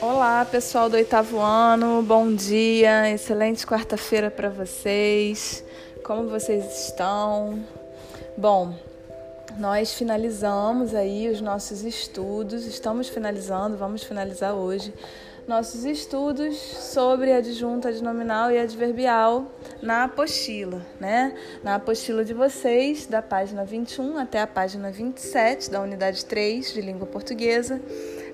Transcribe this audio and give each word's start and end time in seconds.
Olá, 0.00 0.44
pessoal 0.50 0.90
do 0.90 0.96
oitavo 0.96 1.38
ano, 1.38 2.02
bom 2.02 2.34
dia, 2.34 3.10
excelente 3.10 3.66
quarta-feira 3.66 4.30
para 4.30 4.48
vocês. 4.48 5.64
Como 6.02 6.28
vocês 6.28 6.86
estão? 6.86 7.62
Bom, 8.36 8.74
nós 9.58 9.94
finalizamos 9.94 10.94
aí 10.94 11.28
os 11.28 11.40
nossos 11.40 11.84
estudos, 11.84 12.64
estamos 12.66 13.08
finalizando, 13.08 13.76
vamos 13.76 14.02
finalizar 14.02 14.54
hoje 14.54 14.92
nossos 15.48 15.86
estudos 15.86 16.58
sobre 16.58 17.32
adjunto, 17.32 17.88
adnominal 17.88 18.50
e 18.52 18.58
adverbial 18.58 19.50
na 19.80 20.04
apostila, 20.04 20.86
né? 21.00 21.34
Na 21.64 21.76
apostila 21.76 22.22
de 22.22 22.34
vocês, 22.34 23.06
da 23.06 23.22
página 23.22 23.64
21 23.64 24.18
até 24.18 24.42
a 24.42 24.46
página 24.46 24.90
27 24.90 25.70
da 25.70 25.80
unidade 25.80 26.26
3 26.26 26.74
de 26.74 26.82
língua 26.82 27.06
portuguesa, 27.06 27.80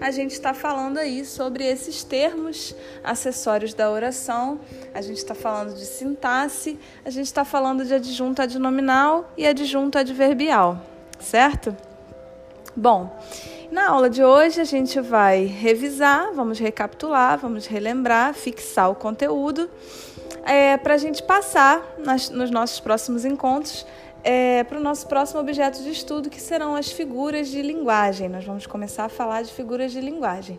a 0.00 0.10
gente 0.10 0.32
está 0.32 0.52
falando 0.52 0.98
aí 0.98 1.24
sobre 1.24 1.64
esses 1.64 2.02
termos 2.02 2.74
acessórios 3.04 3.72
da 3.72 3.88
oração, 3.88 4.58
a 4.92 5.00
gente 5.00 5.18
está 5.18 5.36
falando 5.36 5.72
de 5.72 5.86
sintaxe, 5.86 6.76
a 7.04 7.10
gente 7.10 7.26
está 7.26 7.44
falando 7.44 7.84
de 7.84 7.94
adjunto 7.94 8.42
adnominal 8.42 9.32
e 9.36 9.46
adjunto 9.46 9.96
adverbial, 9.96 10.82
certo? 11.20 11.76
Bom, 12.74 13.16
na 13.74 13.88
aula 13.88 14.08
de 14.08 14.22
hoje 14.22 14.60
a 14.60 14.64
gente 14.64 15.00
vai 15.00 15.46
revisar, 15.46 16.32
vamos 16.32 16.60
recapitular, 16.60 17.36
vamos 17.36 17.66
relembrar, 17.66 18.32
fixar 18.32 18.88
o 18.88 18.94
conteúdo 18.94 19.68
é, 20.46 20.76
para 20.76 20.94
a 20.94 20.96
gente 20.96 21.24
passar 21.24 21.84
nas, 21.98 22.30
nos 22.30 22.52
nossos 22.52 22.78
próximos 22.78 23.24
encontros 23.24 23.84
é, 24.22 24.62
para 24.62 24.78
o 24.78 24.80
nosso 24.80 25.08
próximo 25.08 25.40
objeto 25.40 25.82
de 25.82 25.90
estudo, 25.90 26.30
que 26.30 26.40
serão 26.40 26.76
as 26.76 26.92
figuras 26.92 27.48
de 27.48 27.60
linguagem. 27.62 28.28
Nós 28.28 28.44
vamos 28.44 28.64
começar 28.64 29.06
a 29.06 29.08
falar 29.08 29.42
de 29.42 29.52
figuras 29.52 29.90
de 29.90 30.00
linguagem. 30.00 30.58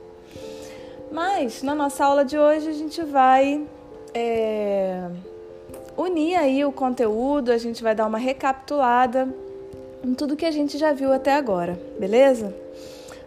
Mas 1.09 1.63
na 1.63 1.73
nossa 1.73 2.03
aula 2.03 2.25
de 2.25 2.37
hoje 2.37 2.67
a 2.67 2.73
gente 2.73 3.01
vai 3.01 3.65
é, 4.13 5.07
unir 5.95 6.35
aí 6.35 6.65
o 6.65 6.71
conteúdo, 6.71 7.53
a 7.53 7.57
gente 7.57 7.81
vai 7.81 7.95
dar 7.95 8.07
uma 8.07 8.17
recapitulada 8.17 9.33
em 10.03 10.13
tudo 10.13 10.35
que 10.35 10.45
a 10.45 10.51
gente 10.51 10.77
já 10.77 10.91
viu 10.91 11.13
até 11.13 11.33
agora, 11.33 11.79
beleza? 11.97 12.64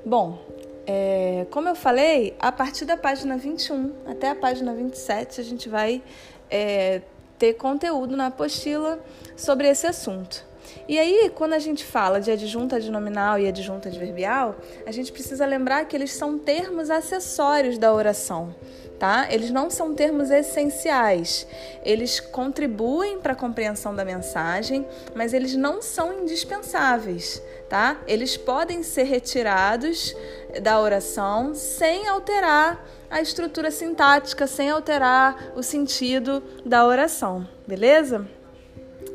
Bom, 0.05 0.39
é, 0.87 1.47
como 1.51 1.69
eu 1.69 1.75
falei, 1.75 2.35
a 2.39 2.51
partir 2.51 2.85
da 2.85 2.97
página 2.97 3.37
21 3.37 3.93
até 4.07 4.31
a 4.31 4.35
página 4.35 4.73
27 4.73 5.41
a 5.41 5.45
gente 5.45 5.69
vai 5.69 6.03
é, 6.51 7.03
ter 7.39 7.55
conteúdo 7.55 8.17
na 8.17 8.27
apostila 8.27 8.99
sobre 9.37 9.69
esse 9.69 9.87
assunto. 9.87 10.47
E 10.87 10.99
aí, 10.99 11.31
quando 11.35 11.55
a 11.55 11.59
gente 11.59 11.85
fala 11.85 12.21
de 12.21 12.31
adjunta 12.31 12.77
adnominal 12.77 13.39
e 13.39 13.47
adjunta 13.47 13.89
adverbial, 13.89 14.57
a 14.87 14.93
gente 14.93 15.11
precisa 15.11 15.45
lembrar 15.47 15.85
que 15.87 15.97
eles 15.97 16.13
são 16.13 16.39
termos 16.39 16.91
acessórios 16.91 17.79
da 17.79 17.93
oração 17.93 18.55
tá? 18.99 19.29
Eles 19.31 19.51
não 19.51 19.71
são 19.71 19.95
termos 19.95 20.31
essenciais. 20.31 21.47
Eles 21.83 22.19
contribuem 22.21 23.21
para 23.21 23.33
a 23.33 23.37
compreensão 23.37 23.95
da 23.95 24.05
mensagem, 24.05 24.87
mas 25.15 25.33
eles 25.33 25.55
não 25.55 25.81
são 25.81 26.23
indispensáveis, 26.23 27.43
tá? 27.69 28.01
Eles 28.07 28.37
podem 28.37 28.83
ser 28.83 29.05
retirados 29.05 30.15
da 30.63 30.81
oração 30.81 31.55
sem 31.55 32.09
alterar 32.09 32.85
a 33.11 33.23
estrutura 33.23 33.71
sintática, 33.71 34.47
sem 34.47 34.71
alterar 34.71 35.53
o 35.57 35.63
sentido 35.63 36.43
da 36.65 36.87
oração, 36.87 37.47
beleza? 37.67 38.27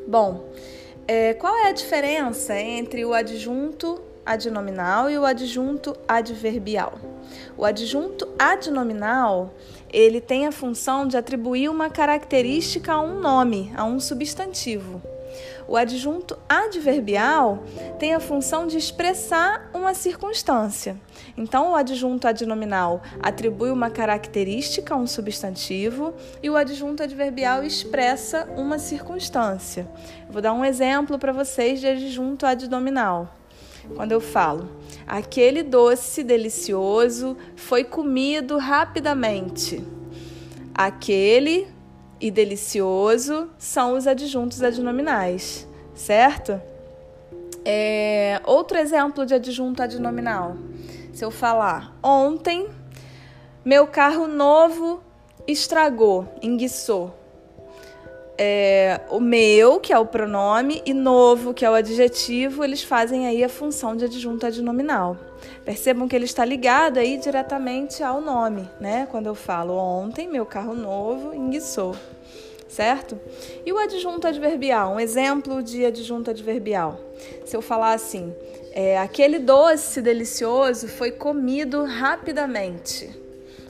Bom, 0.07 0.51
é, 1.07 1.33
qual 1.33 1.55
é 1.57 1.69
a 1.69 1.73
diferença 1.73 2.57
entre 2.57 3.05
o 3.05 3.13
adjunto 3.13 4.01
adnominal 4.25 5.09
e 5.09 5.17
o 5.17 5.25
adjunto 5.25 5.95
adverbial? 6.07 6.93
O 7.57 7.65
adjunto 7.65 8.27
adnominal, 8.37 9.53
ele 9.91 10.19
tem 10.19 10.47
a 10.47 10.51
função 10.51 11.07
de 11.07 11.17
atribuir 11.17 11.69
uma 11.69 11.89
característica 11.89 12.93
a 12.93 13.01
um 13.01 13.19
nome, 13.19 13.71
a 13.75 13.83
um 13.83 13.99
substantivo. 13.99 15.01
O 15.67 15.77
adjunto 15.77 16.37
adverbial 16.47 17.63
tem 17.97 18.13
a 18.13 18.19
função 18.19 18.67
de 18.67 18.77
expressar 18.77 19.69
uma 19.73 19.93
circunstância. 19.93 20.97
Então, 21.37 21.71
o 21.71 21.75
adjunto 21.75 22.27
adnominal 22.27 23.01
atribui 23.21 23.71
uma 23.71 23.89
característica 23.89 24.93
a 24.93 24.97
um 24.97 25.07
substantivo 25.07 26.13
e 26.41 26.49
o 26.49 26.57
adjunto 26.57 27.01
adverbial 27.01 27.63
expressa 27.63 28.47
uma 28.57 28.77
circunstância. 28.77 29.87
vou 30.29 30.41
dar 30.41 30.53
um 30.53 30.65
exemplo 30.65 31.17
para 31.17 31.31
vocês 31.31 31.79
de 31.79 31.87
adjunto 31.87 32.45
adnominal. 32.45 33.33
Quando 33.95 34.11
eu 34.11 34.21
falo, 34.21 34.69
aquele 35.05 35.63
doce 35.63 36.23
delicioso 36.23 37.37
foi 37.55 37.83
comido 37.83 38.57
rapidamente. 38.57 39.83
Aquele 40.73 41.67
e 42.19 42.31
delicioso 42.31 43.49
são 43.57 43.95
os 43.97 44.07
adjuntos 44.07 44.63
adnominais, 44.63 45.67
certo? 45.93 46.59
É, 47.65 48.41
outro 48.45 48.77
exemplo 48.77 49.25
de 49.25 49.33
adjunto 49.33 49.83
adnominal. 49.83 50.55
Se 51.13 51.23
eu 51.23 51.29
falar 51.29 51.97
ontem, 52.01 52.67
meu 53.63 53.85
carro 53.87 54.27
novo 54.27 55.01
estragou, 55.47 56.27
enguiçou 56.41 57.22
é, 58.37 59.01
o 59.09 59.19
meu, 59.19 59.79
que 59.79 59.93
é 59.93 59.99
o 59.99 60.05
pronome, 60.05 60.81
e 60.85 60.93
novo, 60.93 61.53
que 61.53 61.65
é 61.65 61.69
o 61.69 61.73
adjetivo, 61.73 62.63
eles 62.63 62.83
fazem 62.83 63.27
aí 63.27 63.43
a 63.43 63.49
função 63.49 63.95
de 63.95 64.05
adjunto 64.05 64.45
adnominal. 64.45 65.17
Percebam 65.63 66.07
que 66.07 66.15
ele 66.15 66.25
está 66.25 66.43
ligado 66.43 66.97
aí 66.97 67.17
diretamente 67.17 68.01
ao 68.03 68.21
nome, 68.21 68.69
né? 68.79 69.07
Quando 69.11 69.27
eu 69.27 69.35
falo 69.35 69.75
ontem, 69.75 70.27
meu 70.27 70.45
carro 70.45 70.73
novo 70.73 71.33
enguiçou, 71.33 71.95
certo? 72.67 73.19
E 73.65 73.71
o 73.71 73.77
adjunto 73.77 74.27
adverbial, 74.27 74.93
um 74.93 74.99
exemplo 74.99 75.61
de 75.61 75.85
adjunto 75.85 76.29
adverbial. 76.29 76.99
Se 77.45 77.55
eu 77.55 77.61
falar 77.61 77.93
assim, 77.93 78.33
é, 78.71 78.97
aquele 78.97 79.37
doce 79.37 80.01
delicioso 80.01 80.87
foi 80.87 81.11
comido 81.11 81.83
rapidamente. 81.83 83.09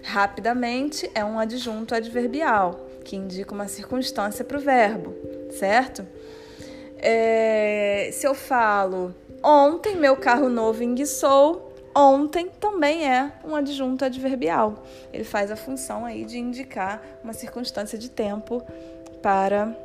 Rapidamente 0.02 1.10
é 1.14 1.24
um 1.24 1.38
adjunto 1.38 1.94
adverbial 1.96 2.93
que 3.04 3.16
indica 3.16 3.54
uma 3.54 3.68
circunstância 3.68 4.44
para 4.44 4.58
o 4.58 4.62
verbo, 4.62 5.14
certo? 5.52 6.06
É, 6.98 8.10
se 8.14 8.26
eu 8.26 8.34
falo 8.34 9.14
ontem 9.44 9.96
meu 9.96 10.16
carro 10.16 10.48
novo 10.48 10.84
enguiçou, 10.84 11.74
ontem 11.94 12.50
também 12.60 13.08
é 13.08 13.32
um 13.44 13.56
adjunto 13.56 14.06
adverbial. 14.06 14.84
Ele 15.12 15.24
faz 15.24 15.52
a 15.52 15.56
função 15.56 16.06
aí 16.06 16.24
de 16.24 16.40
indicar 16.40 17.02
uma 17.24 17.34
circunstância 17.34 17.98
de 17.98 18.10
tempo 18.10 18.64
para 19.22 19.76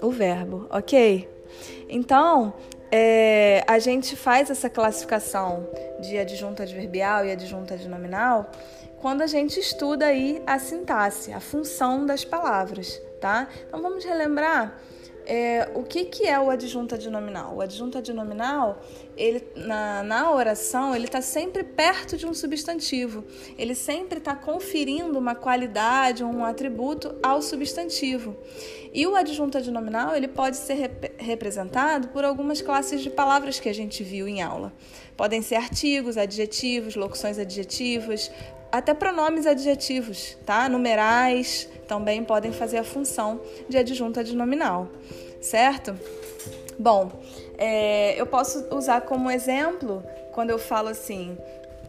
o 0.00 0.10
verbo, 0.10 0.66
ok? 0.70 1.28
Então, 1.88 2.54
é, 2.90 3.64
a 3.66 3.78
gente 3.78 4.16
faz 4.16 4.50
essa 4.50 4.70
classificação 4.70 5.66
de 6.00 6.18
adjunto 6.18 6.62
adverbial 6.62 7.24
e 7.24 7.32
adjunto 7.32 7.74
adnominal 7.74 8.50
quando 9.06 9.22
a 9.22 9.28
gente 9.28 9.60
estuda 9.60 10.06
aí 10.06 10.42
a 10.44 10.58
sintaxe, 10.58 11.32
a 11.32 11.38
função 11.38 12.04
das 12.04 12.24
palavras, 12.24 13.00
tá? 13.20 13.46
Então 13.64 13.80
vamos 13.80 14.04
relembrar 14.04 14.80
é, 15.24 15.70
o 15.76 15.84
que, 15.84 16.06
que 16.06 16.26
é 16.26 16.40
o 16.40 16.50
adjunto 16.50 16.96
adnominal? 16.96 17.54
O 17.54 17.60
adjunto 17.60 17.98
adnominal, 17.98 18.82
ele, 19.16 19.42
na, 19.56 20.02
na 20.02 20.30
oração, 20.30 20.94
ele 20.94 21.06
está 21.06 21.22
sempre 21.22 21.64
perto 21.64 22.16
de 22.16 22.26
um 22.26 22.34
substantivo. 22.34 23.24
Ele 23.56 23.74
sempre 23.74 24.18
está 24.18 24.36
conferindo 24.36 25.18
uma 25.18 25.34
qualidade, 25.34 26.22
um 26.22 26.44
atributo 26.44 27.14
ao 27.22 27.40
substantivo. 27.40 28.36
E 28.92 29.06
o 29.06 29.16
adjunto 29.16 29.56
adnominal, 29.56 30.14
ele 30.14 30.28
pode 30.28 30.56
ser 30.58 30.74
rep 30.74 31.12
representado 31.18 32.08
por 32.08 32.24
algumas 32.24 32.60
classes 32.60 33.00
de 33.00 33.08
palavras 33.08 33.58
que 33.58 33.68
a 33.68 33.74
gente 33.74 34.04
viu 34.04 34.28
em 34.28 34.42
aula. 34.42 34.72
Podem 35.16 35.40
ser 35.40 35.56
artigos, 35.56 36.18
adjetivos, 36.18 36.94
locuções 36.94 37.38
adjetivas, 37.38 38.30
até 38.70 38.92
pronomes 38.92 39.46
adjetivos, 39.46 40.36
tá? 40.44 40.68
Numerais 40.68 41.68
também 41.88 42.22
podem 42.22 42.52
fazer 42.52 42.78
a 42.78 42.84
função 42.84 43.40
de 43.68 43.78
adjunto 43.78 44.20
adnominal, 44.20 44.90
certo? 45.40 45.98
Bom, 46.78 47.10
é, 47.58 48.20
eu 48.20 48.26
posso 48.26 48.66
usar 48.74 49.02
como 49.02 49.30
exemplo 49.30 50.02
quando 50.32 50.50
eu 50.50 50.58
falo 50.58 50.88
assim: 50.88 51.36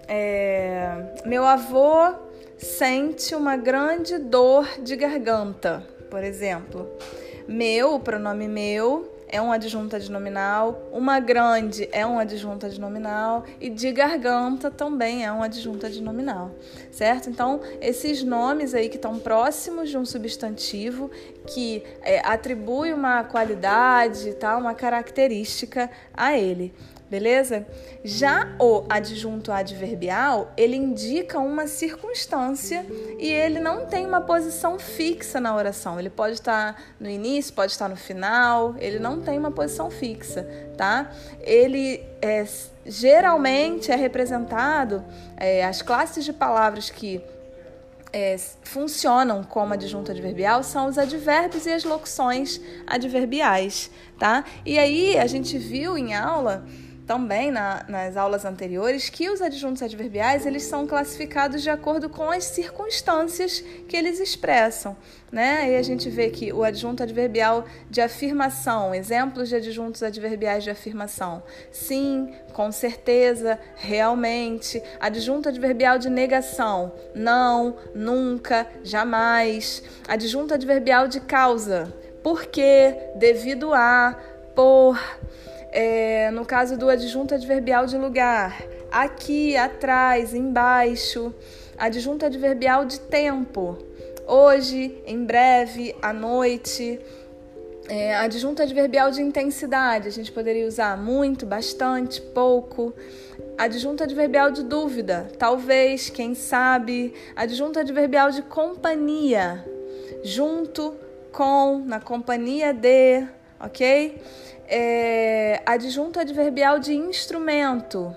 é, 0.07 0.89
meu 1.25 1.45
avô 1.45 2.13
sente 2.57 3.35
uma 3.35 3.55
grande 3.55 4.17
dor 4.17 4.67
de 4.81 4.95
garganta, 4.95 5.83
por 6.09 6.23
exemplo. 6.23 6.89
Meu, 7.47 7.95
o 7.95 7.99
pronome 7.99 8.47
meu, 8.47 9.16
é 9.27 9.41
um 9.41 9.51
adjunto 9.51 9.95
adnominal, 9.95 10.89
uma 10.91 11.19
grande 11.19 11.89
é 11.91 12.05
um 12.05 12.17
adjunto 12.17 12.65
adnominal 12.65 13.43
e 13.59 13.69
de 13.69 13.91
garganta 13.91 14.71
também 14.71 15.25
é 15.25 15.31
um 15.31 15.43
adjunto 15.43 15.85
adnominal, 15.85 16.51
certo? 16.91 17.29
Então, 17.29 17.61
esses 17.81 18.23
nomes 18.23 18.73
aí 18.73 18.89
que 18.89 18.95
estão 18.95 19.19
próximos 19.19 19.89
de 19.89 19.97
um 19.97 20.05
substantivo 20.05 21.11
que 21.45 21.83
é, 22.01 22.19
atribui 22.25 22.93
uma 22.93 23.23
qualidade, 23.23 24.33
tá? 24.35 24.57
uma 24.57 24.73
característica 24.73 25.89
a 26.13 26.37
ele. 26.37 26.73
Beleza? 27.09 27.65
Já 28.03 28.55
o 28.59 28.83
adjunto 28.89 29.51
adverbial, 29.51 30.51
ele 30.57 30.75
indica 30.75 31.39
uma 31.39 31.67
circunstância 31.67 32.85
e 33.17 33.31
ele 33.31 33.59
não 33.59 33.85
tem 33.85 34.05
uma 34.05 34.21
posição 34.21 34.77
fixa 34.77 35.39
na 35.39 35.55
oração. 35.55 35.99
Ele 35.99 36.09
pode 36.09 36.33
estar 36.33 36.81
no 36.99 37.09
início, 37.09 37.53
pode 37.53 37.71
estar 37.71 37.87
no 37.87 37.95
final, 37.95 38.75
ele 38.79 38.99
não 38.99 39.21
tem 39.21 39.37
uma 39.37 39.51
posição 39.51 39.89
fixa, 39.89 40.47
tá? 40.75 41.11
Ele 41.41 42.03
é, 42.21 42.45
geralmente 42.85 43.91
é 43.91 43.95
representado, 43.95 45.03
é, 45.35 45.63
as 45.65 45.81
classes 45.81 46.25
de 46.25 46.33
palavras 46.33 46.89
que 46.89 47.21
é, 48.11 48.35
funcionam 48.63 49.43
como 49.43 49.73
adjunto 49.73 50.11
adverbial 50.11 50.63
são 50.63 50.87
os 50.87 50.97
advérbios 50.97 51.65
e 51.65 51.71
as 51.71 51.83
locuções 51.83 52.59
adverbiais, 52.85 53.91
tá? 54.17 54.43
E 54.65 54.79
aí 54.79 55.17
a 55.17 55.27
gente 55.27 55.57
viu 55.57 55.97
em 55.97 56.15
aula 56.15 56.65
também 57.07 57.49
na, 57.49 57.85
nas 57.87 58.17
aulas 58.17 58.43
anteriores 58.43 59.09
que 59.09 59.29
os 59.29 59.41
adjuntos 59.41 59.81
adverbiais 59.81 60.45
eles 60.45 60.63
são 60.63 60.85
classificados 60.85 61.63
de 61.63 61.69
acordo 61.69 62.09
com 62.09 62.29
as 62.29 62.43
circunstâncias 62.43 63.61
que 63.87 63.95
eles 63.95 64.19
expressam, 64.19 64.95
né? 65.31 65.71
E 65.71 65.77
a 65.77 65.81
gente 65.81 66.09
vê 66.09 66.29
que 66.29 66.51
o 66.51 66.65
adjunto 66.65 67.01
adverbial 67.01 67.65
de 67.89 68.01
afirmação, 68.01 68.93
exemplos 68.93 69.47
de 69.47 69.55
adjuntos 69.55 70.03
adverbiais 70.03 70.65
de 70.65 70.69
afirmação, 70.69 71.41
sim, 71.71 72.33
com 72.51 72.73
certeza, 72.73 73.57
realmente, 73.77 74.83
adjunto 74.99 75.47
adverbial 75.47 75.97
de 75.97 76.09
negação, 76.09 76.91
não, 77.15 77.77
nunca, 77.95 78.67
jamais, 78.83 79.81
adjunto 80.09 80.53
adverbial 80.53 81.07
de 81.07 81.21
causa, 81.21 81.93
porque, 82.21 82.93
devido 83.15 83.73
a, 83.73 84.13
por 84.53 84.99
é, 85.71 86.31
no 86.31 86.45
caso 86.45 86.77
do 86.77 86.89
adjunto 86.89 87.33
adverbial 87.33 87.85
de 87.85 87.97
lugar, 87.97 88.61
aqui, 88.91 89.55
atrás, 89.55 90.33
embaixo. 90.33 91.33
Adjunto 91.77 92.25
adverbial 92.25 92.85
de 92.85 92.99
tempo, 92.99 93.77
hoje, 94.25 95.01
em 95.05 95.23
breve, 95.23 95.95
à 96.01 96.11
noite. 96.11 96.99
É, 97.89 98.15
adjunto 98.15 98.61
adverbial 98.61 99.11
de 99.11 99.21
intensidade, 99.21 100.09
a 100.09 100.11
gente 100.11 100.29
poderia 100.31 100.67
usar 100.67 100.97
muito, 100.97 101.45
bastante, 101.45 102.21
pouco. 102.21 102.93
Adjunto 103.57 104.03
adverbial 104.03 104.51
de 104.51 104.63
dúvida, 104.63 105.29
talvez, 105.37 106.09
quem 106.09 106.35
sabe. 106.35 107.13
Adjunto 107.35 107.79
adverbial 107.79 108.31
de 108.31 108.41
companhia, 108.41 109.63
junto 110.23 110.95
com, 111.31 111.79
na 111.85 111.99
companhia 112.01 112.73
de, 112.73 113.25
ok? 113.59 114.21
é, 114.67 115.61
adjunto 115.65 116.19
adverbial 116.19 116.77
de 116.77 116.93
instrumento, 116.93 118.13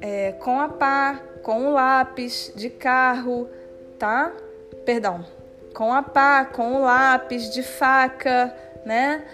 é, 0.00 0.32
com 0.32 0.60
a 0.60 0.68
pá, 0.68 1.22
com 1.42 1.68
o 1.68 1.72
lápis, 1.72 2.52
de 2.56 2.68
carro, 2.68 3.48
tá? 3.98 4.32
Perdão, 4.84 5.24
com 5.72 5.92
a 5.92 6.02
pá, 6.02 6.44
com 6.44 6.74
o 6.74 6.82
lápis, 6.82 7.50
de 7.50 7.62
faca, 7.62 8.54
né? 8.84 9.24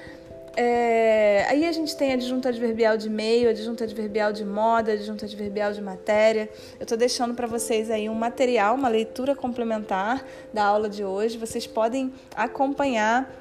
É, 0.54 1.46
aí 1.48 1.66
a 1.66 1.72
gente 1.72 1.96
tem 1.96 2.12
adjunto 2.12 2.46
adverbial 2.46 2.98
de 2.98 3.08
meio, 3.08 3.48
adjunto 3.48 3.82
adverbial 3.82 4.34
de 4.34 4.44
moda, 4.44 4.92
adjunto 4.92 5.24
adverbial 5.24 5.72
de 5.72 5.80
matéria. 5.80 6.50
Eu 6.78 6.82
estou 6.82 6.98
deixando 6.98 7.32
para 7.32 7.46
vocês 7.46 7.90
aí 7.90 8.06
um 8.10 8.14
material, 8.14 8.74
uma 8.74 8.90
leitura 8.90 9.34
complementar 9.34 10.22
da 10.52 10.62
aula 10.62 10.90
de 10.90 11.02
hoje. 11.02 11.38
Vocês 11.38 11.66
podem 11.66 12.12
acompanhar 12.36 13.34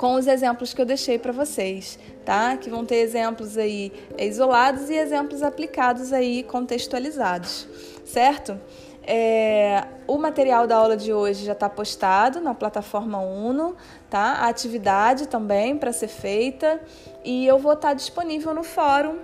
com 0.00 0.14
os 0.14 0.26
exemplos 0.26 0.72
que 0.72 0.80
eu 0.80 0.86
deixei 0.86 1.18
para 1.18 1.30
vocês, 1.30 1.98
tá? 2.24 2.56
Que 2.56 2.70
vão 2.70 2.86
ter 2.86 3.00
exemplos 3.00 3.58
aí 3.58 3.92
isolados 4.18 4.88
e 4.88 4.94
exemplos 4.94 5.42
aplicados 5.42 6.10
aí 6.10 6.42
contextualizados, 6.42 7.68
certo? 8.06 8.58
É, 9.06 9.84
o 10.06 10.16
material 10.16 10.66
da 10.66 10.74
aula 10.74 10.96
de 10.96 11.12
hoje 11.12 11.44
já 11.44 11.52
está 11.52 11.68
postado 11.68 12.40
na 12.40 12.54
plataforma 12.54 13.20
Uno, 13.20 13.76
tá? 14.08 14.36
A 14.36 14.48
atividade 14.48 15.28
também 15.28 15.76
para 15.76 15.92
ser 15.92 16.08
feita 16.08 16.80
e 17.22 17.46
eu 17.46 17.58
vou 17.58 17.74
estar 17.74 17.88
tá 17.88 17.94
disponível 17.94 18.54
no 18.54 18.62
fórum 18.62 19.18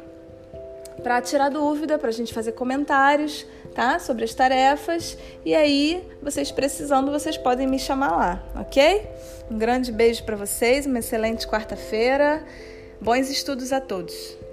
para 1.02 1.22
tirar 1.22 1.48
dúvida, 1.48 1.98
para 1.98 2.10
a 2.10 2.12
gente 2.12 2.34
fazer 2.34 2.52
comentários, 2.52 3.46
tá? 3.76 3.98
Sobre 3.98 4.24
as 4.24 4.32
tarefas. 4.32 5.18
E 5.44 5.54
aí, 5.54 6.02
vocês 6.22 6.50
precisando, 6.50 7.12
vocês 7.12 7.36
podem 7.36 7.66
me 7.66 7.78
chamar 7.78 8.16
lá, 8.16 8.42
ok? 8.56 9.06
Um 9.50 9.58
grande 9.58 9.92
beijo 9.92 10.24
para 10.24 10.34
vocês, 10.34 10.86
uma 10.86 10.98
excelente 10.98 11.46
quarta-feira. 11.46 12.42
Bons 12.98 13.28
estudos 13.28 13.74
a 13.74 13.80
todos. 13.80 14.45